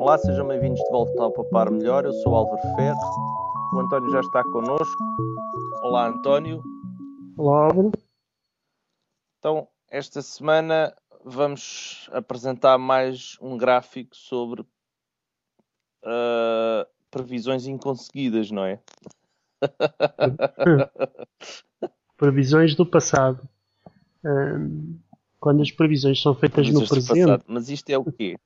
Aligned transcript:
Olá, 0.00 0.16
sejam 0.16 0.48
bem-vindos 0.48 0.82
de 0.82 0.90
volta 0.90 1.22
ao 1.22 1.30
Papar 1.30 1.70
Melhor. 1.70 2.06
Eu 2.06 2.14
sou 2.14 2.32
o 2.32 2.34
Álvaro 2.34 2.62
Ferro. 2.74 2.98
O 3.74 3.80
António 3.80 4.10
já 4.10 4.20
está 4.20 4.42
connosco. 4.42 4.96
Olá, 5.82 6.08
António. 6.08 6.62
Olá, 7.36 7.66
Álvaro. 7.66 7.92
Então, 9.38 9.68
esta 9.90 10.22
semana 10.22 10.96
vamos 11.22 12.08
apresentar 12.14 12.78
mais 12.78 13.36
um 13.42 13.58
gráfico 13.58 14.16
sobre 14.16 14.62
uh, 14.62 14.66
previsões 17.10 17.66
inconseguidas, 17.66 18.50
não 18.50 18.64
é? 18.64 18.80
previsões 22.16 22.74
do 22.74 22.86
passado. 22.86 23.46
Um, 24.24 24.98
quando 25.38 25.60
as 25.60 25.70
previsões 25.70 26.22
são 26.22 26.34
feitas 26.34 26.68
previsões 26.68 26.88
no 26.88 26.88
presente. 26.88 27.26
Passado. 27.26 27.44
Mas 27.46 27.68
isto 27.68 27.90
é 27.90 27.98
o 27.98 28.10
quê? 28.10 28.38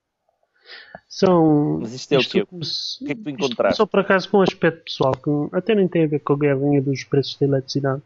São. 1.08 1.78
Mas 1.80 1.94
isto 1.94 2.12
é 2.12 2.18
isto 2.18 2.30
o 2.30 2.32
quê? 2.32 2.42
O 2.50 3.06
que 3.06 3.12
é 3.12 3.14
que 3.14 3.22
tu 3.22 3.30
encontraste? 3.30 3.76
Só 3.76 3.86
por 3.86 4.00
acaso 4.00 4.28
com 4.28 4.38
um 4.38 4.42
aspecto 4.42 4.84
pessoal, 4.84 5.12
que 5.12 5.30
até 5.56 5.74
nem 5.74 5.86
tem 5.86 6.04
a 6.04 6.08
ver 6.08 6.20
com 6.20 6.32
a 6.32 6.38
guerrinha 6.38 6.82
dos 6.82 7.04
preços 7.04 7.38
da 7.38 7.46
eletricidade. 7.46 8.02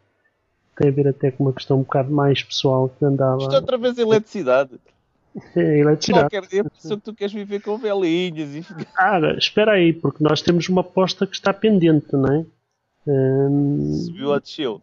Tem 0.76 0.88
a 0.90 0.92
ver 0.92 1.08
até 1.08 1.30
com 1.30 1.44
uma 1.44 1.52
questão 1.52 1.78
um 1.78 1.82
bocado 1.82 2.12
mais 2.12 2.42
pessoal 2.42 2.88
que 2.88 3.04
andava. 3.04 3.42
Isto 3.42 3.54
é 3.54 3.56
outra 3.56 3.78
vez 3.78 3.98
a 3.98 4.02
eletricidade. 4.02 4.70
É, 5.56 5.78
eletricidade. 5.78 6.30
Qualquer 6.30 6.48
dia 6.48 6.62
a 6.62 6.96
que 6.96 7.00
tu 7.00 7.14
queres 7.14 7.32
viver 7.32 7.60
com 7.60 7.78
velhinhas 7.78 8.54
e 8.54 8.64
Ah, 8.96 9.20
espera 9.36 9.72
aí, 9.72 9.92
porque 9.92 10.22
nós 10.22 10.42
temos 10.42 10.68
uma 10.68 10.82
aposta 10.82 11.26
que 11.26 11.34
está 11.34 11.52
pendente, 11.52 12.12
não 12.12 12.32
é? 12.32 12.46
Hum... 13.06 13.92
Subiu 14.06 14.30
ou 14.30 14.40
desceu? 14.40 14.82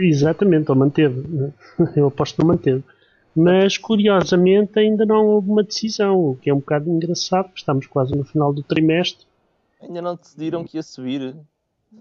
Exatamente, 0.00 0.70
ou 0.70 0.76
manteve. 0.76 1.52
Eu 1.94 2.06
aposto 2.06 2.36
que 2.36 2.40
não 2.40 2.48
manteve. 2.48 2.82
Mas 3.36 3.76
curiosamente 3.76 4.78
ainda 4.78 5.04
não 5.04 5.26
houve 5.26 5.50
uma 5.50 5.62
decisão, 5.62 6.30
o 6.30 6.36
que 6.36 6.48
é 6.48 6.54
um 6.54 6.58
bocado 6.58 6.88
engraçado, 6.88 7.50
estamos 7.54 7.86
quase 7.86 8.14
no 8.14 8.24
final 8.24 8.52
do 8.52 8.62
trimestre. 8.62 9.26
Ainda 9.82 10.00
não 10.00 10.14
decidiram 10.14 10.64
que 10.64 10.76
ia 10.76 10.82
subir. 10.82 11.36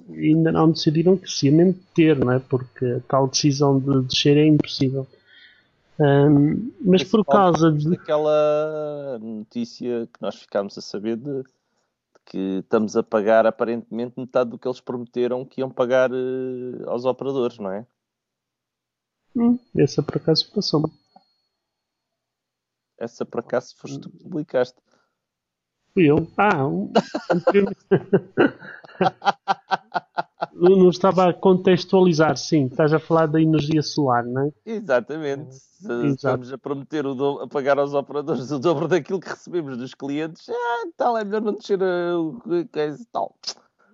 Ainda 0.09 0.52
não 0.52 0.72
decidiram 0.72 1.17
que 1.17 1.30
se 1.30 1.47
ia 1.47 1.52
manter, 1.52 2.17
não 2.17 2.31
é? 2.31 2.39
Porque 2.39 2.85
a 2.85 2.99
tal 3.07 3.27
decisão 3.27 3.80
de 3.80 4.03
descer 4.03 4.38
é 4.38 4.45
impossível. 4.45 5.07
Um, 5.99 6.72
mas 6.81 7.03
por 7.03 7.23
causa 7.23 7.72
de. 7.72 7.89
Daquela 7.89 9.19
notícia 9.19 10.07
que 10.11 10.22
nós 10.22 10.35
ficámos 10.35 10.77
a 10.77 10.81
saber 10.81 11.17
de, 11.17 11.44
de, 11.44 11.50
que 12.25 12.59
estamos 12.59 12.97
a 12.97 13.03
pagar 13.03 13.45
aparentemente 13.45 14.13
metade 14.17 14.50
do 14.50 14.57
que 14.57 14.67
eles 14.67 14.79
prometeram 14.79 15.45
que 15.45 15.61
iam 15.61 15.69
pagar 15.69 16.11
uh, 16.11 16.89
aos 16.89 17.05
operadores, 17.05 17.59
não 17.59 17.72
é? 17.72 17.85
Hum, 19.35 19.59
essa 19.75 20.02
por 20.02 20.17
acaso 20.17 20.52
passou-me. 20.52 20.91
Essa 22.97 23.25
por 23.25 23.39
acaso 23.39 23.75
foste 23.77 23.99
tu 23.99 24.09
que 24.09 24.17
publicaste. 24.17 24.77
Fui 25.94 26.09
eu. 26.09 26.27
Ah, 26.38 26.66
um... 26.66 26.91
não 30.53 30.89
estava 30.89 31.30
a 31.30 31.33
contextualizar, 31.33 32.38
sim. 32.38 32.66
Estás 32.66 32.94
a 32.94 33.00
falar 33.00 33.27
da 33.27 33.41
energia 33.41 33.81
solar, 33.81 34.25
não 34.25 34.47
é? 34.47 34.52
Exatamente. 34.66 35.53
Se 35.53 36.08
estamos 36.08 36.52
a 36.52 36.58
prometer 36.58 37.05
o 37.05 37.41
a 37.41 37.47
pagar 37.47 37.77
aos 37.77 37.94
operadores 37.94 38.50
o 38.52 38.59
dobro 38.59 38.88
daquilo 38.88 39.19
que 39.19 39.30
recebemos 39.30 39.78
dos 39.78 39.94
clientes, 39.94 40.50
ah, 40.50 40.88
tal, 40.97 41.17
é 41.17 41.23
melhor 41.23 41.41
não 41.41 41.53
descer 41.53 41.81
o 41.81 42.39
coisa 42.72 43.05
tal. 43.11 43.35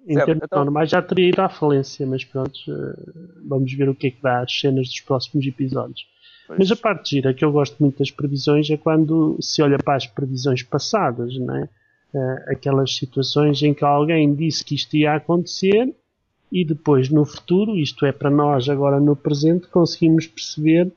Em 0.08 0.16
termos 0.16 0.44
então... 0.44 0.64
normais 0.64 0.90
já 0.90 1.02
teria 1.02 1.30
ido 1.30 1.42
à 1.42 1.50
falência, 1.50 2.06
mas 2.08 2.24
pronto, 2.24 2.58
eh, 2.68 3.12
vamos 3.46 3.72
ver 3.74 3.90
o 3.90 3.96
que 3.96 4.08
é 4.08 4.12
que 4.12 4.22
dá 4.22 4.42
as 4.42 4.60
cenas 4.60 4.88
dos 4.88 5.02
próximos 5.02 5.46
episódios. 5.46 6.08
Mas 6.58 6.72
a 6.72 6.76
parte 6.76 7.12
gira 7.12 7.34
que 7.34 7.46
eu 7.46 7.52
gosto 7.52 7.78
muito 7.80 8.00
das 8.00 8.10
previsões 8.10 8.70
é 8.70 8.78
quando 8.78 9.38
se 9.40 9.62
olha 9.62 9.78
para 9.78 9.96
as 9.96 10.08
previsões 10.08 10.64
passadas, 10.64 11.38
não 11.38 11.56
é? 11.56 11.70
Uh, 12.12 12.52
aquelas 12.52 12.96
situações 12.96 13.62
em 13.62 13.72
que 13.72 13.86
alguém 13.86 14.34
disse 14.34 14.66
que 14.66 14.74
isto 14.74 14.98
ia 14.98 15.14
acontecer 15.14 15.94
e 16.52 16.66
depois 16.66 17.10
no 17.10 17.24
futuro, 17.24 17.78
isto 17.78 18.04
é 18.04 18.12
para 18.12 18.32
nós 18.32 18.68
agora 18.68 19.00
no 19.00 19.16
presente, 19.16 19.68
conseguimos 19.68 20.26
perceber 20.26 20.92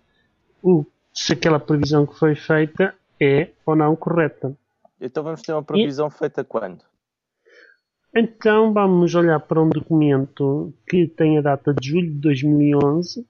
o, 0.62 0.86
se 1.12 1.34
aquela 1.34 1.60
previsão 1.60 2.06
que 2.06 2.18
foi 2.18 2.34
feita 2.34 2.94
é 3.20 3.50
ou 3.66 3.76
não 3.76 3.94
correta. 3.94 4.56
Então 4.98 5.22
vamos 5.22 5.42
ter 5.42 5.52
uma 5.52 5.62
previsão 5.62 6.08
e... 6.08 6.10
feita 6.10 6.42
quando? 6.42 6.82
Então 8.14 8.72
vamos 8.72 9.14
olhar 9.14 9.40
para 9.40 9.60
um 9.60 9.68
documento 9.68 10.72
que 10.88 11.06
tem 11.06 11.36
a 11.36 11.42
data 11.42 11.74
de 11.74 11.88
julho 11.88 12.10
de 12.10 12.18
2011 12.20 13.26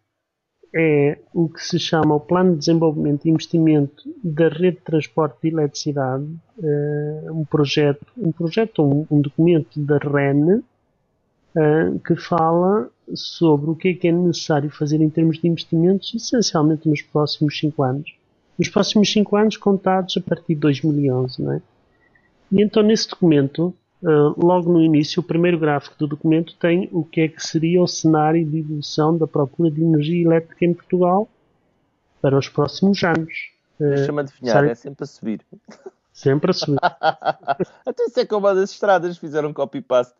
é 0.74 1.18
o 1.34 1.48
que 1.48 1.62
se 1.62 1.78
chama 1.78 2.14
o 2.14 2.20
Plano 2.20 2.52
de 2.52 2.60
Desenvolvimento 2.60 3.26
e 3.26 3.30
Investimento 3.30 4.02
da 4.24 4.48
Rede 4.48 4.78
de 4.78 4.84
Transporte 4.84 5.36
de 5.42 5.48
Eletricidade, 5.48 6.24
uh, 6.24 7.32
um 7.32 7.44
projeto, 7.44 8.06
um, 8.16 8.32
projeto 8.32 8.82
um, 8.82 9.06
um 9.10 9.20
documento 9.20 9.78
da 9.80 9.98
REN 9.98 10.56
uh, 10.56 11.98
que 12.06 12.16
fala 12.16 12.88
sobre 13.14 13.70
o 13.70 13.74
que 13.74 13.88
é 13.88 13.94
que 13.94 14.08
é 14.08 14.12
necessário 14.12 14.70
fazer 14.70 15.00
em 15.02 15.10
termos 15.10 15.38
de 15.38 15.46
investimentos, 15.46 16.14
essencialmente 16.14 16.88
nos 16.88 17.02
próximos 17.02 17.58
5 17.58 17.82
anos. 17.82 18.14
Nos 18.58 18.68
próximos 18.68 19.12
5 19.12 19.36
anos 19.36 19.56
contados 19.58 20.16
a 20.16 20.20
partir 20.20 20.54
de 20.54 20.60
2011, 20.60 21.42
não 21.42 21.52
é? 21.52 21.62
E 22.50 22.62
então 22.62 22.82
nesse 22.82 23.08
documento 23.08 23.74
Uh, 24.02 24.34
logo 24.36 24.72
no 24.72 24.82
início, 24.82 25.20
o 25.20 25.22
primeiro 25.22 25.56
gráfico 25.56 25.94
do 25.96 26.08
documento 26.08 26.56
tem 26.56 26.88
o 26.90 27.04
que 27.04 27.20
é 27.20 27.28
que 27.28 27.40
seria 27.40 27.80
o 27.80 27.86
cenário 27.86 28.44
de 28.44 28.58
evolução 28.58 29.16
da 29.16 29.28
procura 29.28 29.70
de 29.70 29.80
energia 29.80 30.24
elétrica 30.24 30.64
em 30.64 30.74
Portugal 30.74 31.28
para 32.20 32.36
os 32.36 32.48
próximos 32.48 33.02
anos. 33.04 33.32
Uh, 33.78 34.04
Chama 34.04 34.24
de 34.24 34.32
adivinhar, 34.32 34.64
é 34.64 34.74
sempre 34.74 35.04
a 35.04 35.06
subir. 35.06 35.40
Sempre 36.12 36.50
a 36.50 36.54
subir. 36.54 36.78
Até 37.86 38.04
isso 38.04 38.20
é 38.20 38.26
como 38.26 38.46
as 38.46 38.58
estradas 38.70 39.16
fizeram 39.16 39.50
copy-paste. 39.50 40.14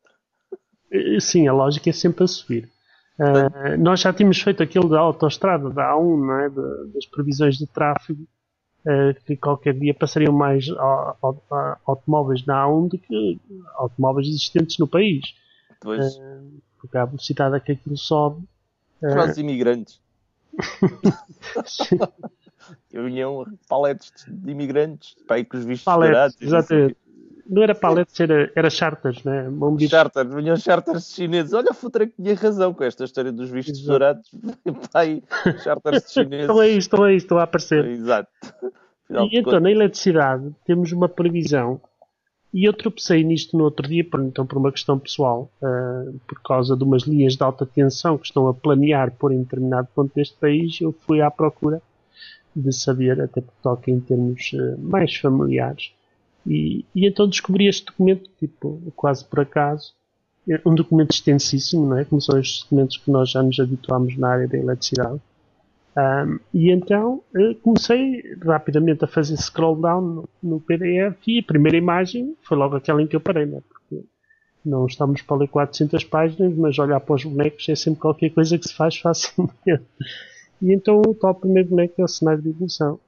Uh, 0.91 1.21
sim, 1.21 1.47
a 1.47 1.53
lógica 1.53 1.91
é 1.91 1.93
sempre 1.93 2.25
a 2.25 2.27
subir. 2.27 2.71
Uh, 3.19 3.77
nós 3.79 4.01
já 4.01 4.11
tínhamos 4.11 4.41
feito 4.41 4.63
aquilo 4.63 4.89
da 4.89 4.99
autoestrada, 5.01 5.69
da 5.69 5.93
A1, 5.93 6.27
não 6.27 6.39
é? 6.39 6.49
De, 6.49 6.93
das 6.95 7.05
previsões 7.05 7.59
de 7.59 7.67
tráfego 7.67 8.27
que 9.27 9.37
qualquer 9.37 9.75
dia 9.75 9.95
passariam 9.95 10.33
mais 10.33 10.67
automóveis 11.85 12.45
na 12.47 12.65
A1 12.65 12.89
do 12.89 12.99
que 12.99 13.41
automóveis 13.77 14.27
existentes 14.29 14.79
no 14.79 14.89
país. 14.89 15.35
Pois. 15.81 16.17
Uh, 16.17 16.61
porque 16.79 16.99
a 16.99 17.05
velocidade 17.05 17.57
a 17.57 17.61
que 17.61 17.73
aquilo 17.73 17.97
sobe. 17.97 18.43
Para 19.01 19.31
os 19.31 19.39
imigrantes. 19.39 20.01
União 22.93 23.45
paletes 23.69 24.13
de 24.29 24.51
imigrantes, 24.51 25.17
para 25.27 25.37
aí 25.37 25.45
com 25.45 25.57
os 25.57 25.65
vistos 25.65 25.85
paletes, 25.85 26.37
exatamente. 26.41 26.97
Não 27.49 27.63
era 27.63 27.75
paletes, 27.75 28.19
era, 28.21 28.51
era 28.55 28.71
charters, 28.71 29.23
né? 29.25 29.49
Vamos 29.51 29.83
charters, 29.89 30.35
vinham 30.35 30.57
charters 30.57 31.13
chineses. 31.13 31.53
Olha, 31.53 31.75
Futra 31.75 32.07
que 32.07 32.15
tinha 32.21 32.35
razão 32.35 32.73
com 32.73 32.85
esta 32.85 33.05
história 33.05 33.33
dos 33.33 33.51
vistos 33.51 33.79
Exato. 33.79 33.89
dourados. 33.89 34.31
Pai, 34.93 35.23
charters 35.63 36.05
chineses. 36.13 36.41
Estão 36.43 36.59
aí, 36.61 36.77
estão 36.77 37.03
aí, 37.03 37.17
estão 37.17 37.39
a 37.39 37.43
aparecer. 37.43 37.85
Exato. 37.87 38.31
Afinal 39.05 39.29
e 39.31 39.39
então, 39.39 39.61
na 39.61 39.71
eletricidade, 39.71 40.55
temos 40.65 40.93
uma 40.93 41.09
previsão. 41.09 41.81
E 42.55 42.65
eu 42.65 42.73
tropecei 42.73 43.25
nisto 43.25 43.57
no 43.57 43.65
outro 43.65 43.89
dia, 43.89 44.05
por, 44.05 44.21
então, 44.21 44.47
por 44.47 44.59
uma 44.59 44.71
questão 44.71 44.99
pessoal, 44.99 45.51
uh, 45.63 46.19
por 46.27 46.41
causa 46.43 46.77
de 46.77 46.85
umas 46.85 47.03
linhas 47.03 47.35
de 47.35 47.43
alta 47.43 47.65
tensão 47.65 48.19
que 48.19 48.27
estão 48.27 48.47
a 48.47 48.53
planear 48.53 49.11
por 49.13 49.33
em 49.33 49.43
determinado 49.43 49.89
ponto 49.95 50.15
deste 50.15 50.37
país. 50.37 50.79
Eu 50.81 50.93
fui 50.93 51.23
à 51.23 51.31
procura 51.31 51.81
de 52.55 52.71
saber, 52.73 53.21
até 53.23 53.41
porque 53.41 53.57
toca 53.63 53.91
em 53.91 53.99
termos 54.01 54.53
uh, 54.53 54.79
mais 54.79 55.17
familiares, 55.17 55.93
e, 56.47 56.85
e, 56.95 57.07
então 57.07 57.29
descobri 57.29 57.67
este 57.69 57.87
documento, 57.87 58.29
tipo, 58.39 58.81
quase 58.97 59.25
por 59.25 59.41
acaso. 59.41 59.95
É 60.49 60.61
um 60.67 60.75
documento 60.75 61.13
extensíssimo, 61.13 61.87
não 61.87 61.99
é? 61.99 62.05
Como 62.05 62.21
são 62.21 62.39
estes 62.39 62.63
documentos 62.63 62.97
que 62.97 63.11
nós 63.11 63.31
já 63.31 63.43
nos 63.43 63.61
habituámos 63.61 64.17
na 64.19 64.29
área 64.29 64.49
da 64.49 64.59
eletricidade. 64.59 65.21
Um, 65.95 66.39
e 66.55 66.71
então 66.71 67.23
eh, 67.37 67.55
comecei 67.63 68.23
rapidamente 68.43 69.05
a 69.05 69.07
fazer 69.07 69.37
scroll 69.37 69.77
down 69.77 70.01
no, 70.01 70.29
no, 70.43 70.61
PDF 70.61 71.19
e 71.27 71.41
a 71.41 71.43
primeira 71.43 71.77
imagem 71.77 72.35
foi 72.41 72.57
logo 72.57 72.77
aquela 72.77 73.03
em 73.03 73.07
que 73.07 73.15
eu 73.15 73.21
parei, 73.21 73.45
né? 73.45 73.61
porque 73.69 74.03
não 74.65 74.87
estamos 74.87 75.21
para 75.21 75.37
ler 75.37 75.49
400 75.49 76.03
páginas, 76.05 76.57
mas 76.57 76.79
olhar 76.79 76.99
para 76.99 77.15
os 77.15 77.25
bonecos 77.25 77.69
é 77.69 77.75
sempre 77.75 78.01
qualquer 78.01 78.31
coisa 78.31 78.57
que 78.57 78.67
se 78.67 78.75
faz 78.75 78.97
facilmente. 79.01 79.85
E 80.63 80.73
então 80.73 81.03
o 81.07 81.15
tal 81.15 81.35
primeiro 81.35 81.69
boneco 81.69 82.01
é 82.01 82.05
o 82.05 82.09
cenário 82.09 82.41
de 82.41 82.49
evolução. 82.49 82.99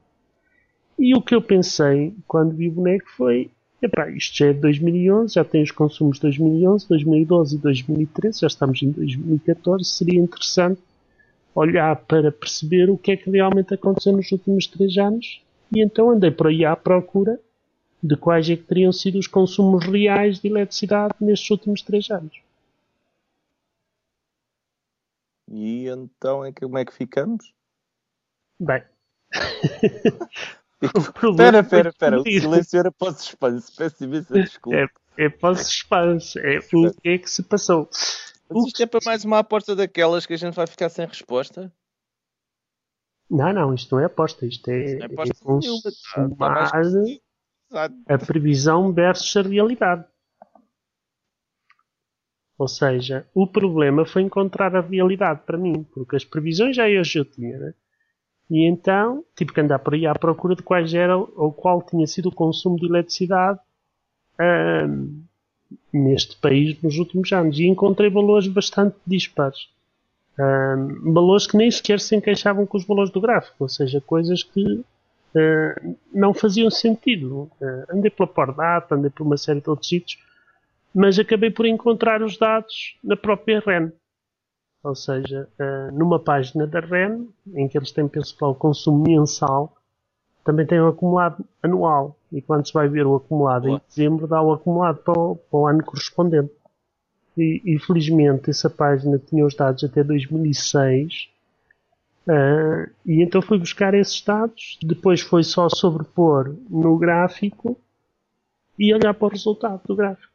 E 0.99 1.15
o 1.15 1.23
que 1.23 1.35
eu 1.35 1.43
pensei 1.43 2.15
quando 2.27 2.55
vi 2.55 2.69
o 2.69 2.73
boneco 2.73 3.09
foi: 3.17 3.51
epá, 3.83 4.09
isto 4.11 4.37
já 4.39 4.47
é 4.47 4.53
de 4.53 4.61
2011, 4.61 5.35
já 5.35 5.45
tem 5.45 5.63
os 5.63 5.71
consumos 5.71 6.17
de 6.17 6.23
2011, 6.23 6.89
2012 6.89 7.57
e 7.57 7.59
2013, 7.59 8.41
já 8.41 8.47
estamos 8.47 8.83
em 8.83 8.91
2014. 8.91 9.85
Seria 9.85 10.21
interessante 10.21 10.81
olhar 11.55 11.95
para 11.97 12.33
perceber 12.33 12.91
o 12.91 12.99
que 12.99 13.13
é 13.13 13.17
que 13.17 13.31
realmente 13.31 13.75
aconteceu 13.75 14.13
nos 14.13 14.31
últimos 14.33 14.67
três 14.67 14.97
anos. 14.97 15.43
E 15.75 15.83
então 15.83 16.11
andei 16.11 16.31
por 16.31 16.49
aí 16.49 16.65
à 16.65 16.77
procura 16.77 17.41
de 18.03 18.17
quais 18.17 18.49
é 18.51 18.57
que 18.57 18.63
teriam 18.63 18.93
sido 18.93 19.19
os 19.19 19.27
consumos 19.27 19.87
reais 19.87 20.39
de 20.39 20.49
eletricidade 20.49 21.15
nestes 21.21 21.51
últimos 21.51 21.83
três 21.83 22.11
anos. 22.11 22.39
E 25.51 25.87
então 25.89 26.45
é 26.45 26.53
que, 26.53 26.63
como 26.63 26.79
é 26.79 26.85
que 26.85 26.93
ficamos? 26.93 27.53
Bem, 28.61 28.83
Espera, 30.85 31.61
espera, 31.61 31.89
espera. 31.89 32.21
O 32.21 32.25
silêncio 32.29 32.79
era 32.79 32.93
para 32.93 33.09
o 33.09 33.13
suspense. 33.13 33.73
Peço 33.77 34.05
imensa 34.05 34.35
desculpa. 34.35 34.77
É, 34.77 35.25
é 35.25 35.29
para 35.29 35.51
o 35.51 35.57
suspense. 35.57 36.39
É 36.39 36.59
o 36.59 36.93
que 36.93 37.09
é 37.09 37.19
que 37.19 37.31
se 37.31 37.43
passou. 37.43 37.89
Mas 38.51 38.67
isto 38.67 38.83
é 38.83 38.87
para 38.87 39.01
mais 39.05 39.25
uma 39.25 39.39
aposta 39.39 39.75
daquelas 39.75 40.27
que 40.27 40.35
a 40.35 40.37
gente 40.37 40.55
vai 40.55 40.67
ficar 40.67 40.89
sem 40.89 41.07
resposta? 41.07 41.73
Não, 43.31 43.53
não, 43.53 43.75
isto 43.75 43.95
não 43.95 44.03
é 44.03 44.05
aposta. 44.05 44.47
Isto 44.47 44.71
é, 44.71 44.99
é, 44.99 45.05
aposta 45.05 45.35
é 45.35 45.45
consumar 45.45 46.71
tá, 46.71 47.89
tá 47.89 48.15
a 48.15 48.19
previsão 48.19 48.93
versus 48.93 49.37
a 49.37 49.43
realidade. 49.43 50.05
Ou 52.57 52.69
seja, 52.69 53.29
o 53.35 53.47
problema 53.47 54.07
foi 54.07 54.23
encontrar 54.23 54.77
a 54.77 54.81
realidade 54.81 55.43
para 55.45 55.59
mim, 55.59 55.83
porque 55.93 56.15
as 56.15 56.25
previsões 56.25 56.77
já 56.77 56.89
eu 56.89 57.03
já 57.03 57.25
tinha, 57.25 57.59
né? 57.59 57.75
E 58.51 58.65
então 58.65 59.25
tive 59.35 59.53
que 59.53 59.61
andar 59.61 59.79
por 59.79 59.95
aí 59.95 60.07
à 60.07 60.15
procura 60.15 60.55
de 60.55 60.63
quais 60.63 60.93
era 60.93 61.17
ou 61.17 61.53
qual 61.53 61.83
tinha 61.83 62.07
sido 62.07 62.29
o 62.29 62.35
consumo 62.35 62.77
de 62.77 62.87
eletricidade 62.87 63.59
neste 65.93 66.37
país 66.37 66.81
nos 66.83 66.99
últimos 66.99 67.33
anos. 67.33 67.59
E 67.59 67.67
encontrei 67.67 68.11
valores 68.11 68.47
bastante 68.47 68.97
dispares. 69.07 69.69
Valores 71.05 71.47
que 71.47 71.57
nem 71.57 71.71
sequer 71.71 72.01
se 72.01 72.15
encaixavam 72.17 72.67
com 72.67 72.77
os 72.77 72.85
valores 72.85 73.11
do 73.11 73.21
gráfico, 73.21 73.57
ou 73.61 73.69
seja, 73.69 74.01
coisas 74.01 74.43
que 74.43 74.85
não 76.13 76.35
faziam 76.35 76.71
sentido. 76.71 77.51
Andei 77.89 78.11
pela 78.11 78.27
Pordata, 78.27 78.95
andei 78.95 79.11
por 79.11 79.25
uma 79.25 79.37
série 79.37 79.61
de 79.61 79.71
outros 79.71 79.89
sítios, 79.89 80.23
mas 80.95 81.19
acabei 81.19 81.51
por 81.51 81.67
encontrar 81.67 82.23
os 82.23 82.37
dados 82.37 82.97
na 83.03 83.17
própria 83.17 83.61
REN. 83.61 83.91
Ou 84.85 84.95
seja, 84.95 85.49
uh, 85.59 85.97
numa 85.97 86.21
página 86.21 86.67
da 86.67 86.79
REN, 86.79 87.27
em 87.55 87.67
que 87.67 87.79
eles 87.79 87.91
têm, 87.91 88.07
penso 88.07 88.37
o 88.43 88.55
consumo 88.55 89.03
mensal, 89.03 89.75
também 90.45 90.67
tem 90.67 90.79
o 90.79 90.89
acumulado 90.89 91.43
anual. 91.63 92.15
E 92.31 92.43
quando 92.43 92.67
se 92.67 92.75
vai 92.75 92.87
ver 92.87 93.07
o 93.07 93.17
acumulado 93.17 93.63
Boa. 93.67 93.79
em 93.79 93.89
dezembro, 93.89 94.27
dá 94.27 94.43
o 94.43 94.53
acumulado 94.53 94.99
para 94.99 95.19
o, 95.19 95.37
para 95.37 95.59
o 95.59 95.67
ano 95.67 95.83
correspondente. 95.83 96.53
E, 97.37 97.63
e, 97.65 97.79
felizmente 97.81 98.51
essa 98.51 98.69
página 98.69 99.19
tinha 99.19 99.45
os 99.45 99.57
dados 99.57 99.83
até 99.83 100.05
2006. 100.05 101.31
Uh, 102.27 102.31
eh, 102.31 102.91
e 103.07 103.23
então 103.23 103.41
fui 103.41 103.59
buscar 103.59 103.95
esses 103.95 104.23
dados. 104.23 104.79
Depois 104.83 105.23
foi 105.23 105.43
só 105.43 105.69
sobrepor 105.69 106.55
no 106.69 106.97
gráfico 106.99 107.77
e 108.79 108.95
olhar 108.95 109.15
para 109.15 109.27
o 109.27 109.31
resultado 109.31 109.81
do 109.87 109.97
gráfico. 109.97 110.34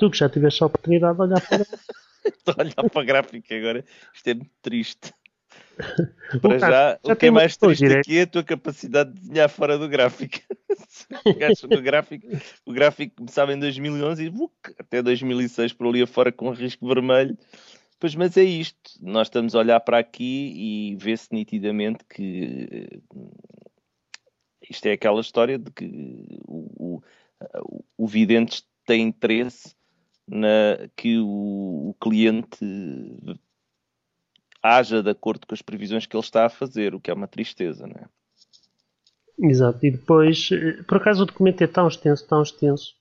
Tu 0.00 0.10
que 0.10 0.16
já 0.16 0.30
tiveste 0.30 0.62
a 0.62 0.66
oportunidade 0.66 1.14
de 1.14 1.22
olhar 1.22 1.46
para. 1.46 1.60
Estou 2.24 2.54
a 2.56 2.62
olhar 2.62 2.90
para 2.90 3.02
a 3.02 3.04
gráfica 3.04 3.54
agora. 3.54 3.84
Isto 4.14 4.28
é 4.28 4.34
muito 4.34 4.52
triste. 4.62 5.12
Para 6.40 6.58
já, 6.58 6.70
já, 7.04 7.12
o 7.12 7.16
que 7.16 7.26
é 7.26 7.30
mais 7.30 7.56
triste 7.56 7.80
direto. 7.80 8.00
aqui 8.00 8.18
é 8.18 8.22
a 8.22 8.26
tua 8.26 8.44
capacidade 8.44 9.12
de 9.12 9.20
desenhar 9.20 9.48
fora 9.48 9.76
do 9.76 9.88
gráfico. 9.88 10.38
no 11.70 11.82
gráfico, 11.82 12.26
o 12.64 12.72
gráfico 12.72 13.16
começava 13.16 13.52
em 13.52 13.58
2011 13.58 14.26
e 14.26 14.32
até 14.78 15.02
2006 15.02 15.72
por 15.72 15.88
ali 15.88 16.02
afora 16.02 16.32
com 16.32 16.50
risco 16.50 16.86
vermelho. 16.86 17.36
Pois, 17.98 18.14
mas 18.14 18.36
é 18.36 18.44
isto. 18.44 18.78
Nós 19.00 19.26
estamos 19.26 19.54
a 19.54 19.58
olhar 19.58 19.80
para 19.80 19.98
aqui 19.98 20.52
e 20.54 20.96
vê-se 20.96 21.28
nitidamente 21.32 22.04
que 22.08 22.68
eh, 22.70 23.18
isto 24.70 24.86
é 24.86 24.92
aquela 24.92 25.20
história 25.20 25.58
de 25.58 25.70
que 25.70 26.40
o, 26.46 26.96
o, 26.96 27.02
o 27.98 28.06
vidente 28.06 28.62
tem 28.86 29.02
interesse 29.02 29.74
na, 30.30 30.88
que 30.96 31.18
o, 31.18 31.90
o 31.90 31.94
cliente 32.00 32.64
haja 34.62 35.02
de 35.02 35.10
acordo 35.10 35.46
com 35.46 35.54
as 35.54 35.62
previsões 35.62 36.06
que 36.06 36.16
ele 36.16 36.22
está 36.22 36.46
a 36.46 36.50
fazer, 36.50 36.94
o 36.94 37.00
que 37.00 37.10
é 37.10 37.14
uma 37.14 37.26
tristeza, 37.26 37.86
não 37.86 37.96
é? 37.96 38.04
Exato, 39.42 39.84
e 39.84 39.90
depois, 39.90 40.50
eh, 40.52 40.82
por 40.86 40.98
acaso 40.98 41.22
o 41.22 41.26
documento 41.26 41.62
é 41.62 41.66
tão 41.66 41.88
extenso, 41.88 42.28
tão 42.28 42.42
extenso, 42.42 42.94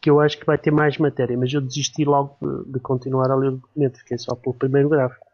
que 0.00 0.08
eu 0.08 0.18
acho 0.20 0.38
que 0.38 0.46
vai 0.46 0.56
ter 0.56 0.70
mais 0.70 0.96
matéria, 0.96 1.36
mas 1.36 1.52
eu 1.52 1.60
desisti 1.60 2.04
logo 2.04 2.36
de, 2.40 2.72
de 2.72 2.80
continuar 2.80 3.30
a 3.30 3.36
ler 3.36 3.48
o 3.48 3.56
documento, 3.56 3.98
fiquei 3.98 4.16
só 4.16 4.34
pelo 4.34 4.54
primeiro 4.54 4.88
gráfico. 4.88 5.26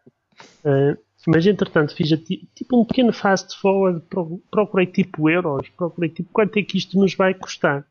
Uh, 0.64 0.98
mas 1.26 1.46
entretanto 1.46 1.94
fiz 1.94 2.08
tipo 2.54 2.80
um 2.80 2.84
pequeno 2.84 3.12
fast 3.12 3.56
forward, 3.58 4.02
procurei 4.50 4.86
tipo 4.86 5.30
euros, 5.30 5.68
procurei 5.70 6.10
tipo 6.10 6.30
quanto 6.32 6.58
é 6.58 6.62
que 6.62 6.76
isto 6.76 6.98
nos 6.98 7.14
vai 7.14 7.32
custar. 7.32 7.86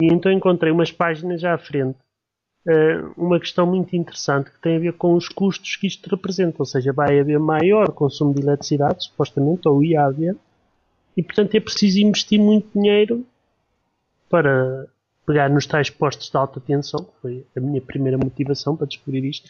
E 0.00 0.06
então 0.06 0.32
encontrei 0.32 0.72
umas 0.72 0.90
páginas 0.90 1.44
à 1.44 1.56
frente 1.58 1.98
uma 3.16 3.38
questão 3.38 3.66
muito 3.66 3.94
interessante 3.94 4.50
que 4.50 4.58
tem 4.60 4.76
a 4.76 4.80
ver 4.80 4.92
com 4.94 5.14
os 5.14 5.28
custos 5.28 5.76
que 5.76 5.86
isto 5.86 6.08
representa. 6.08 6.56
Ou 6.60 6.66
seja, 6.66 6.92
vai 6.92 7.18
haver 7.18 7.38
maior 7.38 7.90
consumo 7.92 8.34
de 8.34 8.40
eletricidade, 8.40 9.04
supostamente, 9.04 9.68
ou 9.68 9.82
ia 9.82 10.04
haver, 10.04 10.36
e 11.16 11.22
portanto 11.22 11.54
é 11.54 11.60
preciso 11.60 12.00
investir 12.00 12.40
muito 12.40 12.68
dinheiro 12.74 13.24
para 14.28 14.86
pegar 15.26 15.48
nos 15.48 15.66
tais 15.66 15.88
postos 15.88 16.30
de 16.30 16.36
alta 16.36 16.60
tensão, 16.60 17.04
que 17.04 17.12
foi 17.22 17.46
a 17.56 17.60
minha 17.60 17.80
primeira 17.80 18.18
motivação 18.18 18.76
para 18.76 18.86
descobrir 18.86 19.24
isto, 19.24 19.48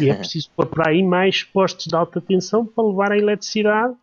e 0.00 0.10
é 0.10 0.14
preciso 0.16 0.50
pôr 0.54 0.66
por 0.66 0.86
aí 0.86 1.02
mais 1.02 1.42
postos 1.42 1.86
de 1.86 1.94
alta 1.94 2.20
tensão 2.20 2.66
para 2.66 2.86
levar 2.86 3.12
a 3.12 3.18
eletricidade 3.18 3.94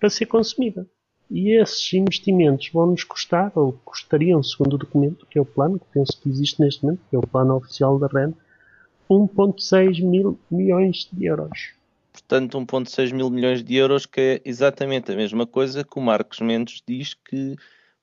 para 0.00 0.10
ser 0.10 0.26
consumida. 0.26 0.86
E 1.34 1.58
esses 1.58 1.90
investimentos 1.94 2.68
vão 2.70 2.88
nos 2.88 3.04
custar, 3.04 3.50
ou 3.54 3.72
custariam, 3.86 4.42
segundo 4.42 4.74
o 4.74 4.78
documento, 4.78 5.26
que 5.30 5.38
é 5.38 5.40
o 5.40 5.46
plano, 5.46 5.78
que 5.78 5.86
penso 5.90 6.20
que 6.20 6.28
existe 6.28 6.60
neste 6.60 6.84
momento, 6.84 7.00
que 7.08 7.16
é 7.16 7.18
o 7.18 7.26
plano 7.26 7.56
oficial 7.56 7.98
da 7.98 8.06
REN, 8.06 8.34
1,6 9.10 10.02
mil 10.02 10.38
milhões 10.50 11.08
de 11.10 11.24
euros. 11.24 11.70
Portanto, 12.12 12.58
1,6 12.58 13.14
mil 13.14 13.30
milhões 13.30 13.64
de 13.64 13.74
euros, 13.74 14.04
que 14.04 14.20
é 14.20 14.42
exatamente 14.44 15.10
a 15.10 15.16
mesma 15.16 15.46
coisa 15.46 15.82
que 15.82 15.98
o 15.98 16.02
Marcos 16.02 16.40
Mendes 16.40 16.82
diz 16.86 17.14
que 17.14 17.56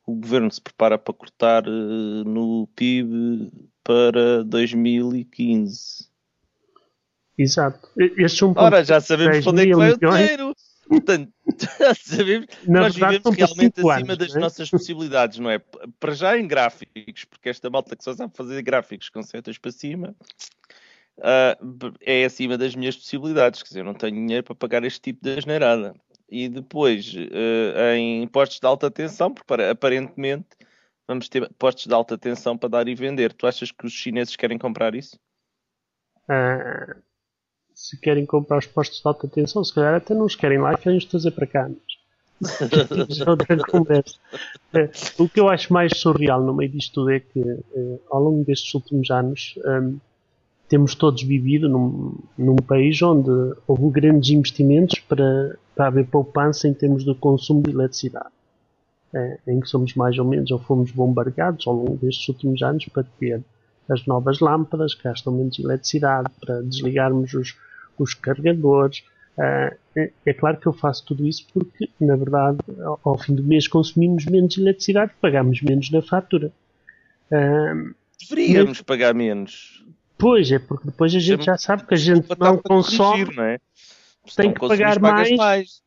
o 0.07 0.15
governo 0.15 0.49
se 0.49 0.59
prepara 0.59 0.97
para 0.97 1.13
cortar 1.13 1.67
uh, 1.67 2.23
no 2.23 2.67
PIB 2.75 3.51
para 3.83 4.43
2015. 4.43 6.09
Exato. 7.37 7.89
Estes 7.95 8.41
1, 8.41 8.53
Ora, 8.57 8.83
já 8.83 8.99
sabemos 8.99 9.45
onde 9.45 9.61
é 9.61 9.65
que 9.67 9.75
vai 9.75 9.91
o 9.91 9.97
dinheiro. 9.99 10.55
Portanto, 10.89 11.31
sabemos 12.03 12.47
nós 12.67 12.95
verdade, 12.95 13.17
vivemos 13.19 13.37
realmente 13.37 13.79
acima 13.79 13.93
anos, 13.93 14.17
das 14.17 14.35
é? 14.35 14.39
nossas 14.39 14.69
possibilidades, 14.71 15.37
não 15.37 15.51
é? 15.51 15.59
Para 15.99 16.13
já 16.13 16.35
em 16.35 16.47
gráficos, 16.47 17.25
porque 17.25 17.47
esta 17.47 17.69
malta 17.69 17.95
que 17.95 18.03
só 18.03 18.15
sabe 18.15 18.35
fazer 18.35 18.59
gráficos 18.63 19.07
com 19.09 19.21
setas 19.21 19.59
para 19.59 19.71
cima 19.71 20.15
uh, 21.19 21.93
é 22.01 22.25
acima 22.25 22.57
das 22.57 22.73
minhas 22.73 22.97
possibilidades. 22.97 23.61
Quer 23.61 23.67
dizer, 23.67 23.79
eu 23.81 23.85
não 23.85 23.93
tenho 23.93 24.15
dinheiro 24.15 24.43
para 24.43 24.55
pagar 24.55 24.83
este 24.83 24.99
tipo 24.99 25.23
de 25.23 25.37
asneirada. 25.37 25.93
E 26.27 26.49
depois, 26.49 27.13
uh, 27.13 27.93
em 27.95 28.27
postos 28.27 28.59
de 28.59 28.65
alta 28.65 28.89
tensão, 28.89 29.31
porque 29.31 29.61
aparentemente 29.61 30.47
vamos 31.07 31.29
ter 31.29 31.47
postos 31.53 31.85
de 31.85 31.93
alta 31.93 32.17
tensão 32.17 32.57
para 32.57 32.69
dar 32.69 32.87
e 32.87 32.95
vender. 32.95 33.31
Tu 33.33 33.45
achas 33.45 33.71
que 33.71 33.85
os 33.85 33.93
chineses 33.93 34.35
querem 34.35 34.57
comprar 34.57 34.95
isso? 34.95 35.19
Uh, 36.27 36.99
se 37.79 37.97
querem 37.97 38.25
comprar 38.25 38.57
os 38.57 38.67
postos 38.67 38.99
de 38.99 39.07
alta 39.07 39.25
tensão, 39.25 39.63
se 39.63 39.73
calhar 39.73 39.95
até 39.95 40.13
não 40.13 40.25
os 40.25 40.35
querem 40.35 40.59
lá 40.59 40.73
e 40.73 40.77
querem 40.77 40.97
os 40.97 41.05
trazer 41.05 41.31
para 41.31 41.47
cá. 41.47 41.69
Mas... 41.69 43.21
outra 43.25 43.57
conversa. 43.57 44.15
É, 44.73 44.89
o 45.17 45.29
que 45.29 45.39
eu 45.39 45.47
acho 45.47 45.71
mais 45.71 45.97
surreal 45.97 46.43
no 46.43 46.53
meio 46.53 46.69
disto 46.69 46.95
tudo 46.95 47.11
é 47.11 47.21
que, 47.21 47.39
é, 47.39 47.99
ao 48.11 48.21
longo 48.21 48.43
destes 48.43 48.73
últimos 48.73 49.09
anos, 49.09 49.55
um, 49.65 49.97
temos 50.67 50.93
todos 50.93 51.23
vivido 51.23 51.69
num, 51.69 52.15
num, 52.37 52.57
país 52.57 53.01
onde 53.01 53.31
houve 53.65 53.89
grandes 53.89 54.29
investimentos 54.29 54.99
para, 54.99 55.57
para 55.73 55.87
haver 55.87 56.05
poupança 56.07 56.67
em 56.67 56.73
termos 56.73 57.05
de 57.05 57.15
consumo 57.15 57.63
de 57.63 57.71
eletricidade. 57.71 58.29
É, 59.13 59.39
em 59.47 59.59
que 59.59 59.67
somos 59.67 59.95
mais 59.95 60.19
ou 60.19 60.25
menos, 60.25 60.51
ou 60.51 60.59
fomos 60.59 60.91
bombardeados 60.91 61.65
ao 61.65 61.73
longo 61.73 61.95
destes 61.95 62.27
últimos 62.27 62.61
anos 62.61 62.85
para 62.87 63.03
ter 63.19 63.41
as 63.89 64.05
novas 64.05 64.39
lâmpadas 64.39 64.93
que 64.93 65.03
gastam 65.03 65.33
menos 65.33 65.57
eletricidade, 65.57 66.29
para 66.39 66.61
desligarmos 66.61 67.33
os, 67.33 67.55
os 68.03 68.13
carregadores. 68.13 69.03
Uh, 69.37 69.75
é, 69.95 70.11
é, 70.25 70.33
claro 70.33 70.57
que 70.57 70.67
eu 70.67 70.73
faço 70.73 71.05
tudo 71.05 71.25
isso 71.25 71.47
porque, 71.53 71.89
na 71.99 72.15
verdade, 72.15 72.59
ao, 72.83 72.99
ao 73.03 73.17
fim 73.17 73.33
do 73.33 73.43
mês 73.43 73.67
consumimos 73.67 74.25
menos 74.25 74.57
eletricidade, 74.57 75.11
pagamos 75.21 75.61
menos 75.61 75.89
na 75.91 76.01
fatura. 76.01 76.51
Uh, 77.31 77.93
Deveríamos 78.29 78.79
mas, 78.79 78.81
pagar 78.81 79.13
menos. 79.13 79.85
Pois, 80.17 80.51
é 80.51 80.59
porque 80.59 80.85
depois 80.85 81.15
a 81.15 81.19
gente 81.19 81.45
já 81.45 81.57
sabe 81.57 81.85
que 81.85 81.93
a 81.93 81.97
gente 81.97 82.27
não 82.37 82.57
consome, 82.57 83.25
corrigir, 83.25 83.35
não 83.37 83.43
é? 83.43 83.57
tem 84.35 84.53
que 84.53 84.59
pagar 84.59 84.99
mais. 84.99 85.31
mais. 85.37 85.81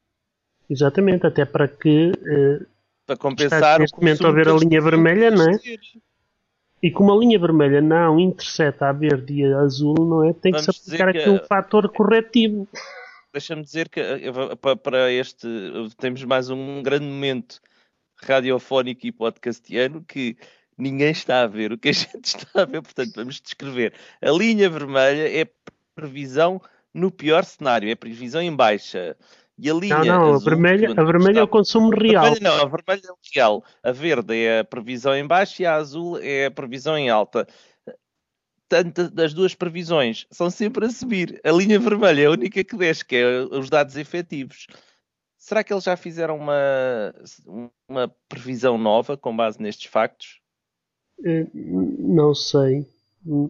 Exatamente, 0.71 1.26
até 1.26 1.45
para 1.45 1.69
que 1.69 2.12
uh, 2.12 2.66
para 3.07 3.16
compensar 3.16 3.81
neste 3.81 3.99
momento 3.99 4.26
a 4.26 4.31
ver 4.31 4.49
a 4.49 4.54
linha 4.54 4.81
vermelha, 4.81 5.31
não 5.31 5.50
é? 5.50 5.59
E 6.83 6.91
como 6.91 7.12
a 7.12 7.17
linha 7.17 7.39
vermelha 7.39 7.81
não 7.81 8.19
intercepta 8.19 8.89
a 8.89 8.93
verde 8.93 9.35
e 9.35 9.45
a 9.45 9.61
azul, 9.61 9.95
não 9.99 10.25
é? 10.29 10.33
Tem 10.33 10.53
que 10.53 10.62
se 10.62 10.71
aplicar 10.71 11.09
aqui 11.09 11.31
um 11.31 11.39
fator 11.39 11.89
corretivo. 11.93 12.69
Deixa-me 13.33 13.62
dizer 13.62 13.89
que 13.89 14.01
eh, 14.01 14.77
para 14.83 15.11
este 15.11 15.47
temos 15.97 16.25
mais 16.25 16.51
um 16.51 16.83
grande 16.83 17.07
momento 17.07 17.61
radiofónico 18.17 19.07
e 19.07 19.12
podcastiano 19.12 20.05
que 20.07 20.37
ninguém 20.77 21.12
está 21.12 21.43
a 21.43 21.47
ver 21.47 21.73
o 21.73 21.79
que 21.79 21.91
a 21.91 21.93
gente 21.93 22.25
está 22.25 22.62
a 22.62 22.65
ver, 22.65 22.83
portanto 22.83 23.12
vamos 23.15 23.41
descrever. 23.41 23.95
A 24.21 24.31
linha 24.31 24.69
vermelha 24.69 25.41
é 25.41 25.47
previsão 25.95 26.61
no 26.93 27.11
pior 27.11 27.45
cenário, 27.45 27.89
é 27.89 27.95
previsão 27.95 28.43
em 28.43 28.55
baixa. 28.55 29.17
E 29.59 29.71
a 29.71 29.75
linha 29.75 29.99
não, 29.99 30.05
não, 30.05 30.35
azul, 30.35 30.35
a 30.35 30.51
vermelha, 30.51 30.95
a 30.97 31.05
vermelha 31.05 31.41
é 31.41 31.43
o 31.43 31.49
consumo 31.49 31.91
real. 31.91 32.25
A 32.25 32.31
vermelha 32.31 32.57
não, 32.57 32.63
a 32.63 32.69
vermelha 32.69 33.03
é 33.05 33.13
o 33.13 33.19
real. 33.35 33.65
A 33.83 33.93
verde 33.93 34.45
é 34.45 34.61
a 34.61 34.65
previsão 34.65 35.15
em 35.15 35.27
baixo 35.27 35.63
e 35.63 35.67
a 35.67 35.75
azul 35.75 36.19
é 36.19 36.47
a 36.47 36.51
previsão 36.51 36.97
em 36.97 37.11
alta. 37.11 37.47
Tanto 38.69 39.11
das 39.11 39.35
duas 39.35 39.55
previsões 39.55 40.27
são 40.31 40.49
sempre 40.49 40.87
a 40.87 40.91
subir. 40.91 41.41
A 41.45 41.53
linha 41.53 41.79
vermelha 41.79 42.23
é 42.23 42.27
a 42.27 42.31
única 42.31 42.65
que 42.65 42.77
desce, 42.77 43.05
que 43.05 43.17
é 43.17 43.43
os 43.43 43.69
dados 43.69 43.97
efetivos. 43.97 44.67
Será 45.37 45.63
que 45.63 45.73
eles 45.73 45.85
já 45.85 45.97
fizeram 45.97 46.39
uma, 46.39 47.15
uma 47.89 48.15
previsão 48.29 48.79
nova 48.79 49.17
com 49.17 49.37
base 49.37 49.61
nestes 49.61 49.91
factos? 49.91 50.41
Eh, 51.25 51.47
não 51.55 52.35
sei. 52.35 52.87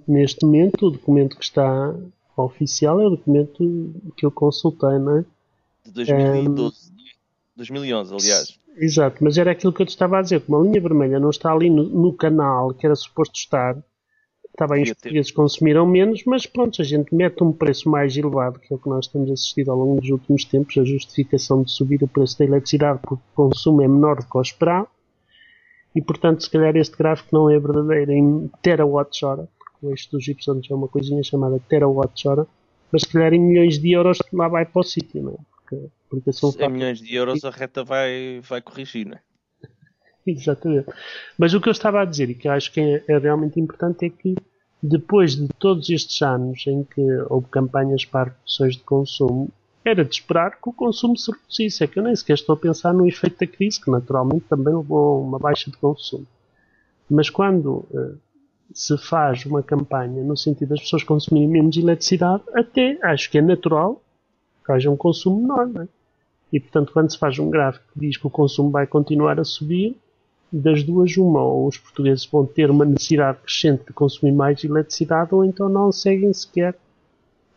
Neste 0.09 0.45
momento, 0.45 0.87
o 0.87 0.91
documento 0.91 1.37
que 1.37 1.45
está 1.45 1.95
oficial 2.37 3.01
é 3.01 3.07
o 3.07 3.11
documento 3.11 3.95
que 4.17 4.27
eu 4.27 4.31
consultei, 4.31 4.99
não 4.99 5.19
é? 5.19 5.25
De 5.85 5.93
2012. 5.93 6.91
Um, 6.91 6.97
2011, 7.57 8.15
aliás. 8.15 8.61
Exato, 8.77 9.23
mas 9.23 9.37
era 9.37 9.51
aquilo 9.51 9.73
que 9.73 9.83
eu 9.83 9.87
te 9.87 9.91
estava 9.91 10.19
a 10.19 10.23
dizer. 10.23 10.41
Como 10.41 10.59
a 10.59 10.65
linha 10.65 10.81
vermelha 10.81 11.21
não 11.21 11.31
está 11.31 11.53
ali 11.53 11.69
no, 11.69 11.85
no 11.85 12.13
canal 12.13 12.73
que 12.73 12.87
era 12.87 12.95
suposto 12.97 13.37
estar, 13.37 13.77
está 14.49 14.67
bem, 14.67 14.83
os 14.83 14.93
portugueses 14.93 15.31
consumiram 15.31 15.87
menos, 15.87 16.23
mas 16.25 16.47
pronto, 16.47 16.81
a 16.81 16.85
gente 16.85 17.15
mete 17.15 17.43
um 17.43 17.53
preço 17.53 17.89
mais 17.89 18.17
elevado, 18.17 18.59
que 18.59 18.73
é 18.73 18.77
o 18.77 18.79
que 18.79 18.89
nós 18.89 19.07
temos 19.07 19.31
assistido 19.31 19.71
ao 19.71 19.79
longo 19.79 20.01
dos 20.01 20.11
últimos 20.11 20.45
tempos, 20.45 20.77
a 20.79 20.85
justificação 20.85 21.63
de 21.63 21.71
subir 21.71 22.03
o 22.03 22.09
preço 22.09 22.39
da 22.39 22.45
eletricidade 22.45 23.01
porque 23.03 23.23
o 23.23 23.35
consumo 23.35 23.83
é 23.83 23.89
menor 23.89 24.17
do 24.17 24.27
que 24.27 24.39
o 24.39 24.43
esperado, 24.43 24.89
e 25.95 26.01
portanto, 26.01 26.43
se 26.43 26.51
calhar 26.51 26.75
este 26.77 26.97
gráfico 26.97 27.29
não 27.33 27.51
é 27.51 27.59
verdadeiro 27.59 28.13
em 28.13 28.51
terawatts-hora, 28.63 29.49
porque 29.59 29.87
o 29.87 29.91
eixo 29.91 30.11
dos 30.11 30.27
Y 30.27 30.61
é 30.71 30.75
uma 30.75 30.89
coisinha 30.89 31.23
chamada 31.23 31.61
terawatts-hora, 31.69 32.47
mas 32.91 33.03
se 33.03 33.09
calhar 33.09 33.33
em 33.33 33.41
milhões 33.41 33.79
de 33.79 33.93
euros 33.93 34.19
lá 34.33 34.49
vai 34.49 34.65
para 34.65 34.81
o 34.81 34.85
sítio, 34.85 35.23
não 35.23 35.33
é? 35.33 35.52
Porque, 36.09 36.31
porque 36.41 36.65
em 36.65 36.69
milhões 36.69 36.99
de 36.99 37.15
euros 37.15 37.45
a 37.45 37.51
reta 37.51 37.83
vai, 37.83 38.41
vai 38.43 38.61
corrigir, 38.61 39.07
não 39.07 39.17
é? 39.17 39.21
Exatamente. 40.27 40.89
Mas 41.39 41.55
o 41.55 41.61
que 41.61 41.69
eu 41.69 41.73
estava 41.73 42.03
a 42.03 42.05
dizer 42.05 42.31
e 42.31 42.35
que 42.35 42.49
eu 42.49 42.53
acho 42.53 42.73
que 42.73 42.81
é, 42.81 43.05
é, 43.09 43.19
realmente 43.19 43.59
importante 43.59 44.07
é 44.07 44.11
que 44.11 44.35
depois 44.83 45.37
de 45.37 45.49
todos 45.59 45.89
estes 45.91 46.21
anos 46.23 46.67
em 46.67 46.85
que 46.85 47.01
houve 47.29 47.47
campanhas 47.49 48.05
para 48.05 48.31
reduções 48.31 48.77
de 48.77 48.83
consumo, 48.83 49.49
era 49.85 50.05
de 50.05 50.15
esperar 50.15 50.61
que 50.61 50.69
o 50.69 50.73
consumo 50.73 51.17
se 51.17 51.31
reduzisse. 51.31 51.85
É 51.85 51.87
que 51.87 51.99
eu 51.99 52.03
nem 52.03 52.15
sequer 52.15 52.35
estou 52.35 52.55
a 52.55 52.59
pensar 52.59 52.93
no 52.93 53.07
efeito 53.07 53.39
da 53.39 53.47
crise, 53.47 53.81
que 53.81 53.91
naturalmente 53.91 54.45
também 54.49 54.75
levou 54.75 55.17
a 55.17 55.21
uma 55.21 55.39
baixa 55.39 55.71
de 55.71 55.77
consumo. 55.77 56.27
Mas 57.09 57.29
quando 57.31 57.87
uh, 57.91 58.19
se 58.73 58.97
faz 58.99 59.45
uma 59.45 59.63
campanha 59.63 60.23
no 60.23 60.37
sentido 60.37 60.71
das 60.71 60.81
pessoas 60.81 61.03
consumirem 61.03 61.49
menos 61.49 61.77
eletricidade, 61.77 62.43
até 62.55 62.99
acho 63.03 63.31
que 63.31 63.39
é 63.39 63.43
natural 63.43 64.02
que 64.65 64.73
haja 64.73 64.91
um 64.91 64.97
consumo 64.97 65.41
menor. 65.41 65.67
Não 65.67 65.83
é? 65.83 65.89
E 66.53 66.61
portanto, 66.61 66.93
quando 66.93 67.11
se 67.11 67.19
faz 67.19 67.39
um 67.39 67.49
gráfico 67.49 67.85
que 67.93 68.01
diz 68.01 68.17
que 68.17 68.27
o 68.27 68.31
consumo 68.31 68.71
vai 68.71 68.87
continuar 68.87 69.41
a 69.41 69.45
subir, 69.45 69.97
das 70.53 70.83
duas, 70.83 71.17
uma, 71.17 71.43
ou 71.43 71.67
os 71.67 71.79
portugueses 71.79 72.27
vão 72.27 72.45
ter 72.45 72.71
uma 72.71 72.85
necessidade 72.85 73.39
crescente 73.39 73.87
de 73.87 73.93
consumir 73.95 74.33
mais 74.33 74.63
eletricidade, 74.63 75.35
ou 75.35 75.45
então 75.45 75.69
não 75.69 75.91
seguem 75.91 76.31
sequer 76.33 76.77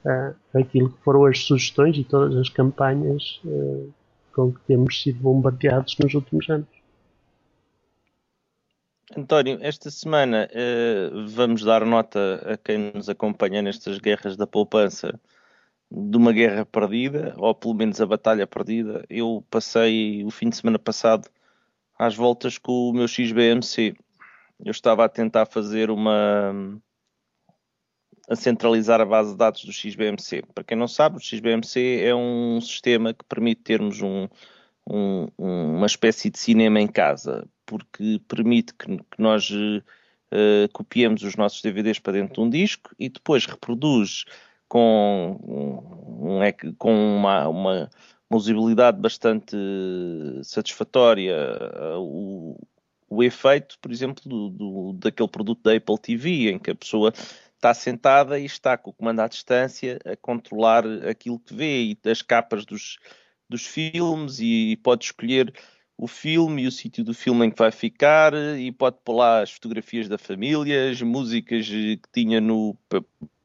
uh, 0.05 0.33
aquilo 0.57 0.89
que 0.89 1.03
foram 1.03 1.25
as 1.25 1.39
sugestões 1.39 1.97
e 1.97 2.05
todas 2.05 2.37
as 2.37 2.47
campanhas 2.47 3.41
uh, 3.43 3.91
com 4.33 4.53
que 4.53 4.61
temos 4.61 5.01
sido 5.01 5.19
bombardeados 5.19 5.97
nos 5.97 6.13
últimos 6.13 6.49
anos. 6.49 6.67
António, 9.15 9.59
esta 9.61 9.91
semana 9.91 10.49
uh, 10.51 11.27
vamos 11.27 11.63
dar 11.63 11.85
nota 11.85 12.41
a 12.45 12.57
quem 12.57 12.93
nos 12.93 13.09
acompanha 13.09 13.61
nestas 13.61 13.97
guerras 13.97 14.37
da 14.37 14.47
poupança 14.47 15.19
de 15.91 16.17
uma 16.17 16.31
guerra 16.31 16.65
perdida, 16.65 17.33
ou 17.37 17.53
pelo 17.53 17.73
menos 17.73 18.01
a 18.01 18.05
batalha 18.05 18.47
perdida. 18.47 19.05
Eu 19.09 19.45
passei 19.49 20.23
o 20.23 20.29
fim 20.29 20.49
de 20.49 20.57
semana 20.57 20.79
passado 20.79 21.29
às 21.97 22.15
voltas 22.15 22.57
com 22.57 22.89
o 22.89 22.93
meu 22.93 23.07
XBMC. 23.07 23.95
Eu 24.63 24.71
estava 24.71 25.05
a 25.05 25.09
tentar 25.09 25.45
fazer 25.45 25.89
uma. 25.89 26.53
a 28.29 28.35
centralizar 28.35 29.01
a 29.01 29.05
base 29.05 29.31
de 29.31 29.37
dados 29.37 29.63
do 29.63 29.71
XBMC. 29.71 30.43
Para 30.53 30.63
quem 30.63 30.77
não 30.77 30.87
sabe, 30.87 31.17
o 31.17 31.19
XBMC 31.19 32.01
é 32.03 32.15
um 32.15 32.59
sistema 32.61 33.13
que 33.13 33.23
permite 33.25 33.61
termos 33.61 34.01
um, 34.01 34.27
um, 34.89 35.27
uma 35.37 35.85
espécie 35.85 36.29
de 36.29 36.39
cinema 36.39 36.79
em 36.79 36.87
casa, 36.87 37.47
porque 37.65 38.19
permite 38.27 38.73
que, 38.73 38.97
que 38.97 39.19
nós 39.21 39.49
uh, 39.51 39.81
copiemos 40.73 41.23
os 41.23 41.35
nossos 41.35 41.61
DVDs 41.61 41.99
para 41.99 42.13
dentro 42.13 42.35
de 42.35 42.41
um 42.41 42.49
disco 42.49 42.91
e 42.97 43.09
depois 43.09 43.45
reproduz 43.45 44.25
com, 44.67 45.39
um, 46.21 46.73
com 46.77 46.93
uma, 46.93 47.47
uma, 47.47 47.89
uma 48.29 48.37
usabilidade 48.37 48.99
bastante 48.99 49.55
satisfatória 50.43 51.35
uh, 51.95 51.99
o, 51.99 52.57
o 53.09 53.23
efeito, 53.23 53.77
por 53.79 53.91
exemplo, 53.91 54.23
do, 54.25 54.49
do, 54.49 54.93
daquele 54.93 55.29
produto 55.29 55.61
da 55.63 55.75
Apple 55.75 55.99
TV, 55.99 56.51
em 56.51 56.59
que 56.59 56.71
a 56.71 56.75
pessoa 56.75 57.13
está 57.55 57.73
sentada 57.73 58.39
e 58.39 58.45
está 58.45 58.77
com 58.77 58.91
o 58.91 58.93
comando 58.93 59.21
à 59.21 59.27
distância 59.27 59.99
a 60.05 60.15
controlar 60.15 60.85
aquilo 61.09 61.39
que 61.39 61.53
vê 61.53 61.83
e 61.83 62.09
as 62.09 62.21
capas 62.21 62.65
dos, 62.65 62.99
dos 63.49 63.65
filmes 63.65 64.39
e 64.39 64.77
pode 64.83 65.05
escolher 65.05 65.53
o 65.97 66.07
filme 66.07 66.63
e 66.63 66.67
o 66.67 66.71
sítio 66.71 67.03
do 67.03 67.13
filme 67.13 67.45
em 67.45 67.51
que 67.51 67.57
vai 67.57 67.71
ficar 67.71 68.33
e 68.33 68.71
pode 68.71 68.97
pôr 69.03 69.15
lá 69.15 69.41
as 69.41 69.51
fotografias 69.51 70.09
da 70.09 70.17
família, 70.17 70.91
as 70.91 71.01
músicas 71.01 71.67
que 71.67 72.01
tinha 72.13 72.41
no, 72.41 72.77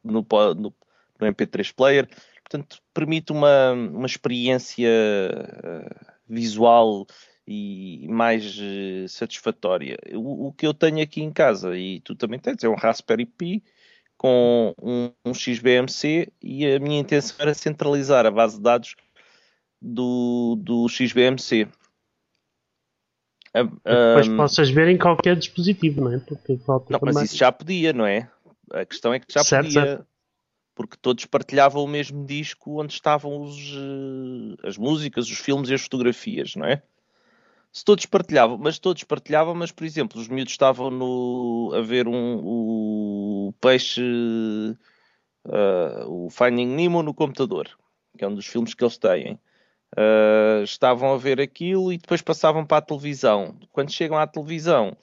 no, 0.03 0.27
no, 0.55 0.75
no 1.21 1.27
MP3 1.27 1.73
player 1.75 2.09
portanto, 2.51 2.83
permite 2.93 3.31
uma, 3.31 3.73
uma 3.73 4.07
experiência 4.07 4.91
uh, 4.91 6.13
visual 6.29 7.07
e 7.47 8.07
mais 8.09 8.59
uh, 8.59 9.09
satisfatória. 9.09 9.97
O, 10.15 10.49
o, 10.49 10.53
que 10.53 10.67
eu 10.67 10.75
tenho 10.75 11.01
aqui 11.01 11.23
em 11.23 11.31
casa, 11.31 11.77
e 11.77 12.01
tu 12.01 12.17
também 12.17 12.41
tens, 12.41 12.63
é 12.65 12.69
um 12.69 12.75
Raspberry 12.75 13.27
Pi 13.27 13.63
com 14.17 14.75
um, 14.83 15.13
um 15.25 15.33
XBMC 15.33 16.31
e 16.43 16.67
a 16.67 16.79
minha 16.81 17.01
intenção 17.01 17.37
era 17.39 17.55
centralizar 17.55 18.27
a 18.27 18.31
base 18.31 18.57
de 18.57 18.63
dados 18.63 18.97
do, 19.81 20.57
do 20.61 20.89
XBMC. 20.89 21.69
Depois 23.53 24.29
um, 24.29 24.37
possas 24.37 24.71
ver 24.71 24.89
em 24.89 24.99
qualquer 24.99 25.37
dispositivo, 25.37 26.03
não 26.03 26.13
é? 26.13 26.19
Porque 26.19 26.59
não, 26.67 27.01
mas 27.03 27.23
isso 27.23 27.37
já 27.37 27.51
podia, 27.51 27.93
não 27.93 28.07
é? 28.07 28.31
A 28.73 28.85
questão 28.85 29.13
é 29.13 29.19
que 29.19 29.33
já 29.33 29.43
certo, 29.43 29.67
podia. 29.67 29.83
Certo 29.83 30.10
porque 30.81 30.97
todos 30.97 31.27
partilhavam 31.27 31.85
o 31.85 31.87
mesmo 31.87 32.25
disco 32.25 32.81
onde 32.81 32.95
estavam 32.95 33.43
os, 33.43 33.55
eh, 33.55 34.67
as 34.67 34.79
músicas, 34.79 35.29
os 35.29 35.37
filmes 35.37 35.69
e 35.69 35.75
as 35.75 35.83
fotografias, 35.83 36.57
não 36.57 36.65
é? 36.65 36.83
Se 37.71 37.85
todos 37.85 38.07
partilhavam, 38.07 38.57
mas 38.57 38.79
todos 38.79 39.05
partilhavam, 39.05 39.55
mas 39.55 39.71
por 39.71 39.85
exemplo, 39.85 40.19
os 40.19 40.27
miúdos 40.27 40.55
estavam 40.55 40.91
no, 40.91 41.71
a 41.75 41.83
ver 41.83 42.09
um, 42.09 42.41
o 42.43 43.55
peixe, 43.61 44.01
uh, 45.45 46.09
o 46.09 46.31
Finding 46.31 46.69
Nemo 46.69 47.03
no 47.03 47.13
computador, 47.13 47.69
que 48.17 48.25
é 48.25 48.29
um 48.29 48.35
dos 48.35 48.47
filmes 48.47 48.73
que 48.73 48.83
eles 48.83 48.97
têm. 48.97 49.39
Uh, 49.95 50.65
estavam 50.65 51.13
a 51.13 51.19
ver 51.19 51.43
aquilo 51.43 51.93
e 51.93 51.99
depois 51.99 52.23
passavam 52.23 52.65
para 52.65 52.79
a 52.79 52.83
televisão. 52.83 53.55
Quando 53.71 53.93
chegam 53.93 54.17
à 54.17 54.27
televisão, 54.27 54.97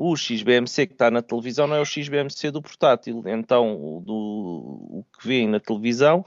o 0.00 0.16
XBMC 0.16 0.86
que 0.86 0.92
está 0.92 1.10
na 1.10 1.20
televisão 1.20 1.66
não 1.66 1.74
é 1.74 1.80
o 1.80 1.84
XBMC 1.84 2.52
do 2.52 2.62
portátil. 2.62 3.20
Então, 3.26 3.74
o, 3.74 4.00
do, 4.00 4.14
o 4.14 5.04
que 5.18 5.26
vêem 5.26 5.48
na 5.48 5.58
televisão 5.58 6.24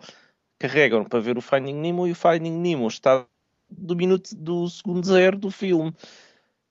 carregam 0.59 1.05
para 1.05 1.21
ver 1.21 1.37
o 1.37 1.41
Finding 1.41 1.75
Nemo 1.75 2.05
e 2.05 2.11
o 2.11 2.15
Finding 2.15 2.51
Nemo 2.51 2.85
está 2.89 3.25
do 3.69 3.95
minuto 3.95 4.35
do 4.35 4.67
segundo 4.67 5.07
zero 5.07 5.37
do 5.37 5.49
filme. 5.49 5.93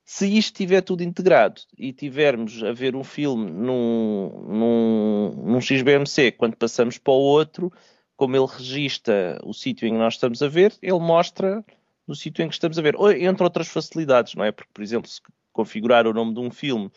Se 0.05 0.27
isto 0.27 0.51
estiver 0.51 0.81
tudo 0.81 1.01
integrado 1.01 1.61
e 1.75 1.91
tivermos 1.91 2.63
a 2.63 2.71
ver 2.71 2.95
um 2.95 3.03
filme 3.03 3.49
num, 3.49 4.29
num, 4.47 5.31
num 5.53 5.59
XBMC, 5.59 6.33
quando 6.33 6.55
passamos 6.55 6.99
para 6.99 7.13
o 7.13 7.17
outro, 7.17 7.73
como 8.15 8.35
ele 8.35 8.45
registra 8.45 9.39
o 9.43 9.55
sítio 9.55 9.87
em 9.87 9.93
que 9.93 9.97
nós 9.97 10.13
estamos 10.13 10.43
a 10.43 10.47
ver, 10.47 10.75
ele 10.83 10.99
mostra 10.99 11.65
no 12.07 12.13
sítio 12.13 12.45
em 12.45 12.47
que 12.47 12.53
estamos 12.53 12.77
a 12.77 12.81
ver. 12.83 12.95
Entre 13.19 13.43
outras 13.43 13.69
facilidades, 13.69 14.35
não 14.35 14.45
é? 14.45 14.51
Porque, 14.51 14.69
por 14.71 14.83
exemplo, 14.83 15.09
se 15.09 15.19
configurar 15.51 16.07
o 16.07 16.13
nome 16.13 16.33
de 16.33 16.39
um 16.39 16.51
filme 16.51 16.91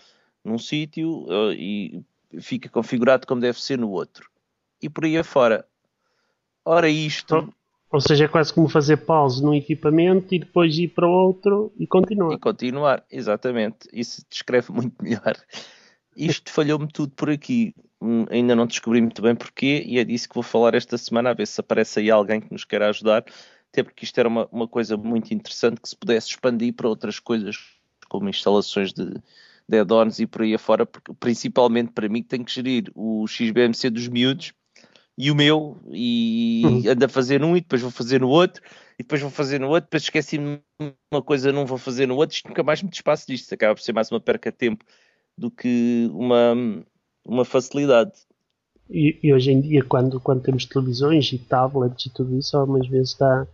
num 0.44 0.58
sítio 0.58 1.24
uh, 1.24 1.52
e 1.52 2.04
fica 2.40 2.68
configurado 2.68 3.26
como 3.26 3.40
deve 3.40 3.60
ser 3.60 3.78
no 3.78 3.90
outro. 3.90 4.28
E 4.82 4.88
por 4.88 5.04
aí 5.04 5.16
afora. 5.16 5.66
Ora, 6.64 6.88
isto. 6.88 7.52
Ou 7.90 8.00
seja, 8.00 8.24
é 8.24 8.28
quase 8.28 8.52
como 8.52 8.68
fazer 8.68 8.98
pause 8.98 9.42
num 9.42 9.54
equipamento 9.54 10.34
e 10.34 10.40
depois 10.40 10.76
ir 10.76 10.88
para 10.88 11.06
outro 11.06 11.72
e 11.78 11.86
continuar. 11.86 12.34
E 12.34 12.38
continuar, 12.38 13.04
exatamente. 13.10 13.88
Isso 13.92 14.24
descreve 14.28 14.72
muito 14.72 14.94
melhor. 15.02 15.36
Isto 16.16 16.50
falhou-me 16.50 16.88
tudo 16.88 17.12
por 17.14 17.30
aqui. 17.30 17.74
Hum, 18.00 18.26
ainda 18.30 18.54
não 18.54 18.66
descobri 18.66 19.00
muito 19.00 19.22
bem 19.22 19.34
porquê 19.34 19.82
e 19.86 19.98
é 19.98 20.04
disso 20.04 20.28
que 20.28 20.34
vou 20.34 20.42
falar 20.42 20.74
esta 20.74 20.98
semana, 20.98 21.30
a 21.30 21.34
ver 21.34 21.46
se 21.46 21.60
aparece 21.60 22.00
aí 22.00 22.10
alguém 22.10 22.40
que 22.40 22.52
nos 22.52 22.64
queira 22.64 22.88
ajudar. 22.88 23.24
Até 23.70 23.82
porque 23.82 24.04
isto 24.04 24.18
era 24.18 24.28
uma, 24.28 24.48
uma 24.50 24.68
coisa 24.68 24.96
muito 24.96 25.32
interessante 25.32 25.80
que 25.80 25.88
se 25.88 25.96
pudesse 25.96 26.28
expandir 26.28 26.74
para 26.74 26.88
outras 26.88 27.18
coisas 27.18 27.56
como 28.08 28.28
instalações 28.28 28.92
de, 28.92 29.14
de 29.68 29.78
add-ons 29.78 30.18
e 30.18 30.26
por 30.26 30.42
aí 30.42 30.54
afora, 30.54 30.86
porque, 30.86 31.12
principalmente 31.18 31.92
para 31.92 32.08
mim 32.08 32.22
que 32.22 32.28
tenho 32.28 32.44
que 32.44 32.52
gerir 32.54 32.90
o 32.94 33.26
XBMC 33.26 33.90
dos 33.90 34.08
miúdos 34.08 34.52
e 35.16 35.30
o 35.30 35.34
meu, 35.34 35.78
e 35.90 36.62
uhum. 36.64 36.82
ando 36.90 37.04
a 37.04 37.08
fazer 37.08 37.40
num 37.40 37.56
e 37.56 37.60
depois 37.60 37.80
vou 37.80 37.90
fazer 37.90 38.20
no 38.20 38.28
outro, 38.28 38.60
e 38.98 39.02
depois 39.02 39.20
vou 39.20 39.30
fazer 39.30 39.60
no 39.60 39.68
outro, 39.68 39.86
depois 39.86 40.02
esqueci-me 40.02 40.60
uma 41.12 41.22
coisa, 41.22 41.52
não 41.52 41.66
vou 41.66 41.78
fazer 41.78 42.06
no 42.06 42.16
outro, 42.16 42.34
isto 42.34 42.48
nunca 42.48 42.62
mais 42.64 42.82
me 42.82 42.90
despaço 42.90 43.26
disto, 43.28 43.52
acaba 43.52 43.74
por 43.74 43.80
ser 43.80 43.92
mais 43.92 44.10
uma 44.10 44.20
perca 44.20 44.50
de 44.50 44.58
tempo 44.58 44.84
do 45.38 45.50
que 45.50 46.08
uma, 46.12 46.54
uma 47.24 47.44
facilidade. 47.44 48.12
E, 48.90 49.18
e, 49.22 49.32
hoje 49.32 49.50
em 49.50 49.60
dia, 49.60 49.82
quando, 49.84 50.20
quando 50.20 50.42
temos 50.42 50.66
televisões 50.66 51.32
e 51.32 51.38
tablets 51.38 52.06
e 52.06 52.10
tudo 52.10 52.36
isso, 52.36 52.56
algumas 52.56 52.86
vezes 52.86 53.14
dá, 53.14 53.46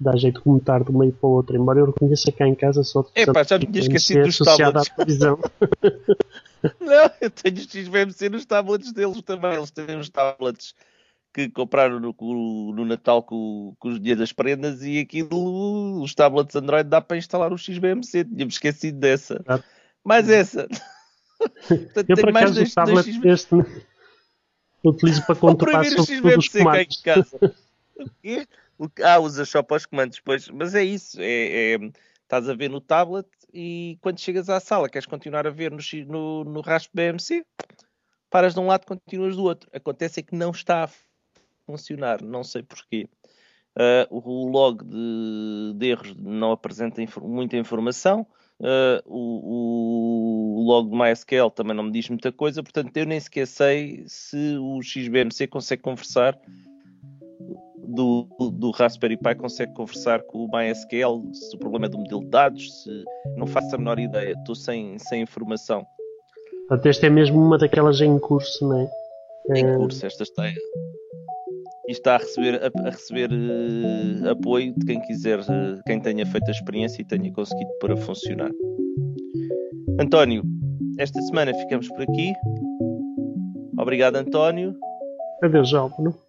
dá 0.00 0.16
jeito 0.16 0.36
de 0.36 0.42
comentar 0.42 0.82
de 0.82 0.90
um 0.90 0.98
meio 0.98 1.12
para 1.12 1.28
o 1.28 1.32
outro, 1.32 1.56
embora 1.56 1.78
eu 1.78 1.86
reconheça 1.86 2.32
cá 2.32 2.46
em 2.46 2.54
casa 2.54 2.82
só 2.82 3.04
É 3.14 3.26
pá, 3.26 3.42
já 3.42 3.58
me 3.58 3.66
tinha 3.66 3.80
esquecido 3.80 4.24
dos 4.24 4.38
tablets. 4.44 4.90
Não, 6.80 7.10
eu 7.20 7.30
tenho 7.30 7.56
os 7.56 7.64
XBMC 7.64 8.28
nos 8.30 8.46
tablets 8.46 8.92
deles 8.92 9.20
também, 9.22 9.54
eles 9.54 9.70
têm 9.70 9.96
uns 9.96 10.08
tablets 10.08 10.74
que 11.32 11.50
compraram 11.50 11.98
no, 11.98 12.14
no 12.72 12.84
Natal 12.84 13.22
com, 13.22 13.74
com 13.78 13.88
os 13.88 14.00
dias 14.00 14.18
das 14.18 14.32
prendas 14.32 14.82
e 14.82 14.98
aquilo, 14.98 16.00
os 16.00 16.14
tablets 16.14 16.54
Android 16.54 16.88
dá 16.88 17.00
para 17.00 17.16
instalar 17.16 17.52
o 17.52 17.58
XBMC, 17.58 18.24
tinha-me 18.24 18.50
esquecido 18.50 18.98
dessa. 18.98 19.42
Ah. 19.46 19.60
Mais 20.04 20.28
essa. 20.28 20.68
Portanto, 21.68 22.08
eu 22.08 22.16
por 22.16 22.28
acaso 22.30 22.62
o 22.62 22.70
tablet 22.74 23.18
dois 23.18 23.40
este 23.40 23.54
utilizo 24.84 25.26
para 25.26 25.34
controlar 25.34 25.84
todos 25.84 26.08
os 26.08 26.48
comandos. 26.48 27.02
Casa. 28.94 29.16
ah, 29.16 29.20
usa 29.20 29.44
só 29.44 29.62
para 29.62 29.76
os 29.76 29.86
comandos, 29.86 30.20
pois. 30.20 30.48
Mas 30.48 30.74
é 30.74 30.84
isso, 30.84 31.20
é, 31.20 31.74
é, 31.74 31.78
estás 32.22 32.48
a 32.48 32.54
ver 32.54 32.68
no 32.68 32.80
tablet 32.80 33.26
e 33.52 33.98
quando 34.00 34.18
chegas 34.18 34.50
à 34.50 34.58
sala 34.58 34.88
queres 34.88 35.06
continuar 35.06 35.46
a 35.46 35.50
ver 35.50 35.70
no, 35.70 35.78
no, 36.06 36.44
no 36.44 36.62
BMC, 36.92 37.44
paras 38.28 38.54
de 38.54 38.60
um 38.60 38.66
lado 38.66 38.86
continuas 38.86 39.36
do 39.36 39.44
outro. 39.44 39.70
Acontece 39.72 40.20
é 40.20 40.22
que 40.22 40.34
não 40.34 40.50
está 40.50 40.84
a 40.84 40.90
funcionar, 41.66 42.22
não 42.22 42.42
sei 42.42 42.62
porquê. 42.62 43.08
Uh, 43.76 44.06
o 44.10 44.46
log 44.48 44.84
de, 44.84 45.74
de, 45.76 45.86
erros 45.88 46.14
não 46.16 46.52
apresenta 46.52 47.02
muita 47.22 47.56
informação. 47.56 48.26
Uh, 48.60 49.02
o, 49.04 50.60
o, 50.60 50.64
log 50.64 50.90
de 50.90 50.96
MySQL 50.96 51.50
também 51.50 51.76
não 51.76 51.84
me 51.84 51.90
diz 51.90 52.08
muita 52.08 52.30
coisa, 52.30 52.62
portanto 52.62 52.96
eu 52.96 53.04
nem 53.04 53.18
sequer 53.18 53.48
sei 53.48 54.04
se 54.06 54.56
o 54.58 54.80
XBMC 54.80 55.48
consegue 55.48 55.82
conversar 55.82 56.38
do, 57.86 58.28
do 58.52 58.70
Raspberry 58.70 59.16
Pi 59.16 59.34
consegue 59.34 59.72
conversar 59.74 60.22
com 60.22 60.44
o 60.44 60.48
MySQL, 60.48 61.22
se 61.32 61.56
o 61.56 61.58
problema 61.58 61.86
é 61.86 61.88
do 61.88 61.98
modelo 61.98 62.22
de 62.22 62.30
dados, 62.30 62.82
se 62.82 63.04
não 63.36 63.46
faço 63.46 63.74
a 63.74 63.78
menor 63.78 63.98
ideia, 63.98 64.32
estou 64.32 64.54
sem, 64.54 64.98
sem 64.98 65.22
informação. 65.22 65.86
Portanto, 66.68 66.86
esta 66.86 67.06
é 67.06 67.10
mesmo 67.10 67.40
uma 67.40 67.58
daquelas 67.58 68.00
em 68.00 68.18
curso, 68.18 68.68
não 68.68 68.80
é? 68.80 68.88
Em 69.56 69.66
é... 69.66 69.76
curso, 69.76 70.06
esta 70.06 70.22
está 70.22 70.48
e 71.86 71.92
está 71.92 72.14
a 72.14 72.18
receber, 72.18 72.60
a, 72.62 72.88
a 72.88 72.90
receber 72.90 73.30
uh, 73.30 74.30
apoio 74.30 74.72
de 74.76 74.86
quem 74.86 75.00
quiser, 75.02 75.40
uh, 75.40 75.82
quem 75.86 76.00
tenha 76.00 76.24
feito 76.24 76.48
a 76.48 76.50
experiência 76.50 77.02
e 77.02 77.04
tenha 77.04 77.30
conseguido 77.32 77.70
para 77.78 77.96
funcionar. 77.96 78.50
António, 80.00 80.42
esta 80.98 81.20
semana 81.22 81.52
ficamos 81.54 81.88
por 81.88 82.02
aqui. 82.02 82.32
Obrigado, 83.78 84.16
António. 84.16 84.74
Adeus, 85.42 85.74
Álvaro. 85.74 86.23